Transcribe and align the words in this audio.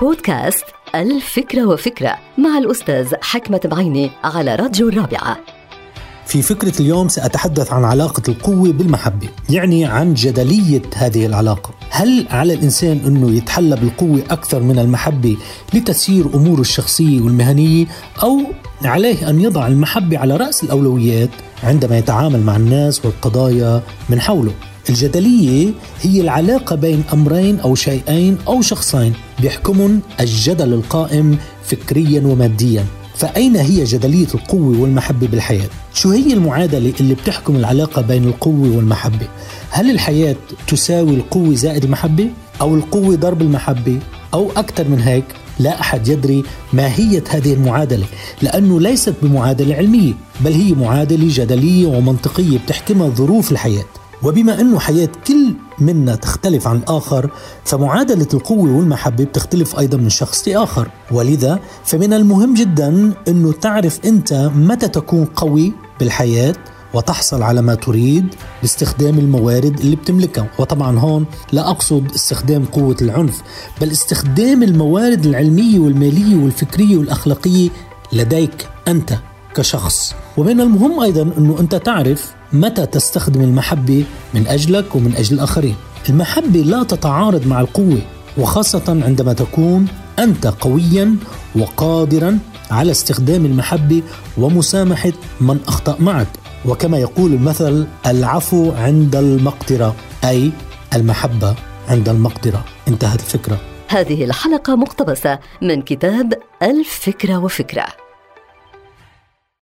بودكاست 0.00 0.64
الفكرة 0.94 1.66
وفكرة 1.66 2.16
مع 2.38 2.58
الأستاذ 2.58 3.14
حكمة 3.22 3.60
بعيني 3.64 4.10
على 4.24 4.54
راديو 4.54 4.88
الرابعة. 4.88 5.36
في 6.26 6.42
فكرة 6.42 6.80
اليوم 6.80 7.08
سأتحدث 7.08 7.72
عن 7.72 7.84
علاقة 7.84 8.22
القوة 8.28 8.72
بالمحبة 8.72 9.28
يعني 9.50 9.84
عن 9.84 10.14
جدلية 10.14 10.82
هذه 10.94 11.26
العلاقة. 11.26 11.74
هل 11.90 12.26
على 12.30 12.54
الإنسان 12.54 13.00
أنه 13.06 13.30
يتحلى 13.30 13.76
بالقوة 13.76 14.22
أكثر 14.30 14.60
من 14.60 14.78
المحبة 14.78 15.36
لتسيير 15.74 16.26
أموره 16.34 16.60
الشخصية 16.60 17.20
والمهنية 17.20 17.86
أو 18.22 18.40
عليه 18.84 19.30
أن 19.30 19.40
يضع 19.40 19.66
المحبة 19.66 20.18
على 20.18 20.36
رأس 20.36 20.64
الأولويات 20.64 21.30
عندما 21.62 21.98
يتعامل 21.98 22.40
مع 22.40 22.56
الناس 22.56 23.04
والقضايا 23.04 23.82
من 24.08 24.20
حوله؟ 24.20 24.52
الجدلية 24.88 25.70
هي 26.02 26.20
العلاقة 26.20 26.76
بين 26.76 27.02
أمرين 27.12 27.60
أو 27.60 27.74
شيئين 27.74 28.38
أو 28.48 28.62
شخصين 28.62 29.12
بيحكمهم 29.40 30.00
الجدل 30.20 30.72
القائم 30.72 31.38
فكريا 31.64 32.20
وماديا 32.20 32.84
فأين 33.16 33.56
هي 33.56 33.84
جدلية 33.84 34.26
القوة 34.34 34.78
والمحبة 34.80 35.26
بالحياة؟ 35.26 35.68
شو 35.94 36.10
هي 36.10 36.32
المعادلة 36.32 36.92
اللي 37.00 37.14
بتحكم 37.14 37.56
العلاقة 37.56 38.02
بين 38.02 38.24
القوة 38.24 38.76
والمحبة؟ 38.76 39.28
هل 39.70 39.90
الحياة 39.90 40.36
تساوي 40.66 41.14
القوة 41.14 41.54
زائد 41.54 41.84
المحبة؟ 41.84 42.28
أو 42.60 42.74
القوة 42.74 43.16
ضرب 43.16 43.42
المحبة؟ 43.42 43.98
أو 44.34 44.50
أكثر 44.56 44.88
من 44.88 45.00
هيك؟ 45.00 45.24
لا 45.58 45.80
أحد 45.80 46.08
يدري 46.08 46.42
ماهية 46.72 47.24
هذه 47.30 47.52
المعادلة 47.52 48.06
لأنه 48.42 48.80
ليست 48.80 49.14
بمعادلة 49.22 49.74
علمية 49.74 50.12
بل 50.40 50.52
هي 50.52 50.72
معادلة 50.72 51.26
جدلية 51.30 51.86
ومنطقية 51.86 52.58
بتحكمها 52.58 53.08
ظروف 53.08 53.52
الحياة 53.52 53.84
وبما 54.22 54.60
أنه 54.60 54.78
حياة 54.78 55.08
كل 55.26 55.54
منا 55.78 56.14
تختلف 56.16 56.68
عن 56.68 56.76
الآخر 56.76 57.30
فمعادلة 57.64 58.28
القوة 58.34 58.76
والمحبة 58.76 59.24
بتختلف 59.24 59.78
أيضا 59.78 59.98
من 59.98 60.08
شخص 60.08 60.48
لآخر. 60.48 60.88
ولذا 61.10 61.60
فمن 61.84 62.12
المهم 62.12 62.54
جدا 62.54 63.12
أنه 63.28 63.52
تعرف 63.52 64.00
أنت 64.04 64.32
متى 64.54 64.88
تكون 64.88 65.24
قوي 65.24 65.72
بالحياة 66.00 66.54
وتحصل 66.94 67.42
على 67.42 67.62
ما 67.62 67.74
تريد 67.74 68.34
باستخدام 68.62 69.18
الموارد 69.18 69.80
اللي 69.80 69.96
بتملكها. 69.96 70.46
وطبعا 70.58 70.98
هون 70.98 71.26
لا 71.52 71.70
أقصد 71.70 72.10
استخدام 72.14 72.64
قوة 72.64 72.96
العنف 73.02 73.42
بل 73.80 73.90
استخدام 73.90 74.62
الموارد 74.62 75.26
العلمية 75.26 75.78
والمالية 75.78 76.36
والفكرية 76.36 76.96
والأخلاقية 76.96 77.70
لديك 78.12 78.68
أنت. 78.88 79.12
كشخص. 79.56 80.14
ومن 80.36 80.60
المهم 80.60 81.00
أيضا 81.00 81.22
أنه 81.38 81.60
أنت 81.60 81.74
تعرف 81.74 82.34
متى 82.52 82.86
تستخدم 82.86 83.40
المحبة 83.40 84.04
من 84.34 84.46
أجلك 84.46 84.94
ومن 84.94 85.14
أجل 85.16 85.34
الآخرين. 85.34 85.76
المحبة 86.08 86.60
لا 86.60 86.82
تتعارض 86.82 87.46
مع 87.46 87.60
القوة 87.60 87.98
وخاصة 88.38 89.02
عندما 89.04 89.32
تكون 89.32 89.86
أنت 90.18 90.46
قويا 90.46 91.16
وقادرا 91.56 92.38
على 92.70 92.90
استخدام 92.90 93.46
المحبة 93.46 94.02
ومسامحة 94.38 95.12
من 95.40 95.58
أخطأ 95.68 95.96
معك. 96.00 96.28
وكما 96.66 96.98
يقول 96.98 97.32
المثل 97.32 97.86
العفو 98.06 98.72
عند 98.72 99.16
المقدرة 99.16 99.94
أي 100.24 100.50
المحبة 100.94 101.54
عند 101.88 102.08
المقدرة 102.08 102.64
انتهت 102.88 103.20
الفكرة. 103.20 103.60
هذه 103.88 104.24
الحلقة 104.24 104.76
مقتبسة 104.76 105.38
من 105.62 105.82
كتاب 105.82 106.32
الفكرة 106.62 107.38
وفكرة. 107.38 108.03